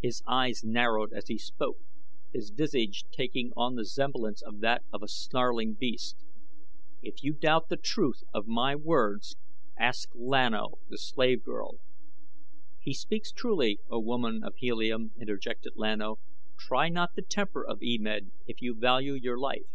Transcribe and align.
His 0.00 0.22
eyes 0.26 0.64
narrowed 0.64 1.12
as 1.12 1.28
he 1.28 1.36
spoke, 1.36 1.76
his 2.32 2.48
visage 2.48 3.04
taking 3.12 3.52
on 3.54 3.74
the 3.74 3.84
semblance 3.84 4.40
of 4.40 4.60
that 4.60 4.82
of 4.90 5.02
a 5.02 5.08
snarling 5.08 5.74
beast. 5.74 6.16
"If 7.02 7.22
you 7.22 7.34
doubt 7.34 7.68
the 7.68 7.76
truth 7.76 8.24
of 8.32 8.46
my 8.46 8.74
words 8.76 9.36
ask 9.78 10.08
Lan 10.14 10.54
O, 10.54 10.78
the 10.88 10.96
slave 10.96 11.42
girl." 11.42 11.80
"He 12.80 12.94
speaks 12.94 13.30
truly, 13.30 13.78
O 13.90 13.98
woman 14.00 14.42
of 14.42 14.54
Helium," 14.56 15.12
interjected 15.20 15.74
Lan 15.76 16.00
O. 16.00 16.18
"Try 16.58 16.88
not 16.88 17.14
the 17.14 17.20
temper 17.20 17.62
of 17.62 17.82
E 17.82 17.98
Med, 18.00 18.30
if 18.46 18.62
you 18.62 18.74
value 18.74 19.12
your 19.12 19.38
life." 19.38 19.68